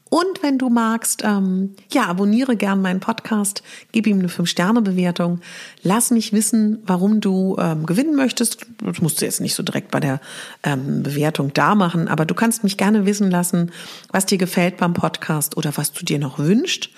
Und 0.09 0.41
wenn 0.41 0.57
du 0.57 0.69
magst, 0.69 1.21
ähm, 1.23 1.75
ja, 1.91 2.07
abonniere 2.07 2.55
gern 2.55 2.81
meinen 2.81 2.99
Podcast, 2.99 3.61
gib 3.91 4.07
ihm 4.07 4.19
eine 4.19 4.27
5-Sterne-Bewertung. 4.27 5.39
Lass 5.83 6.09
mich 6.09 6.33
wissen, 6.33 6.79
warum 6.85 7.21
du 7.21 7.55
ähm, 7.59 7.85
gewinnen 7.85 8.15
möchtest. 8.15 8.65
Das 8.83 9.01
musst 9.01 9.21
du 9.21 9.25
jetzt 9.25 9.39
nicht 9.39 9.53
so 9.53 9.61
direkt 9.61 9.91
bei 9.91 9.99
der 9.99 10.19
ähm, 10.63 11.03
Bewertung 11.03 11.53
da 11.53 11.75
machen, 11.75 12.07
aber 12.07 12.25
du 12.25 12.33
kannst 12.33 12.63
mich 12.63 12.75
gerne 12.75 13.05
wissen 13.05 13.29
lassen, 13.29 13.71
was 14.11 14.25
dir 14.25 14.39
gefällt 14.39 14.77
beim 14.77 14.93
Podcast 14.93 15.57
oder 15.57 15.77
was 15.77 15.91
du 15.91 16.03
dir 16.03 16.17
noch 16.17 16.39
wünschst. 16.39 16.89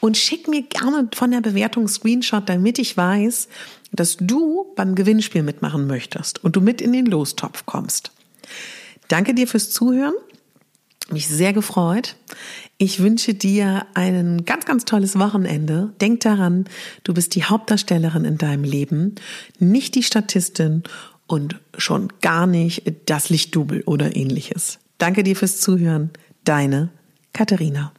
Und 0.00 0.16
schick 0.16 0.48
mir 0.48 0.62
gerne 0.62 1.08
von 1.14 1.30
der 1.30 1.40
Bewertung 1.40 1.86
Screenshot, 1.86 2.48
damit 2.48 2.80
ich 2.80 2.96
weiß, 2.96 3.48
dass 3.92 4.16
du 4.16 4.66
beim 4.74 4.96
Gewinnspiel 4.96 5.44
mitmachen 5.44 5.86
möchtest 5.86 6.42
und 6.42 6.56
du 6.56 6.60
mit 6.60 6.80
in 6.80 6.92
den 6.92 7.06
Lostopf 7.06 7.64
kommst. 7.64 8.10
Danke 9.06 9.34
dir 9.34 9.46
fürs 9.46 9.70
Zuhören 9.70 10.14
mich 11.10 11.28
sehr 11.28 11.52
gefreut. 11.52 12.16
Ich 12.78 13.00
wünsche 13.00 13.34
dir 13.34 13.86
ein 13.94 14.44
ganz, 14.44 14.64
ganz 14.64 14.84
tolles 14.84 15.18
Wochenende. 15.18 15.92
Denk 16.00 16.20
daran, 16.20 16.66
du 17.04 17.14
bist 17.14 17.34
die 17.34 17.44
Hauptdarstellerin 17.44 18.24
in 18.24 18.38
deinem 18.38 18.64
Leben, 18.64 19.14
nicht 19.58 19.94
die 19.94 20.02
Statistin 20.02 20.82
und 21.26 21.60
schon 21.78 22.12
gar 22.20 22.46
nicht 22.46 22.92
das 23.06 23.30
Lichtdubel 23.30 23.82
oder 23.82 24.16
ähnliches. 24.16 24.78
Danke 24.98 25.22
dir 25.22 25.36
fürs 25.36 25.60
Zuhören. 25.60 26.10
Deine 26.44 26.90
Katharina. 27.32 27.92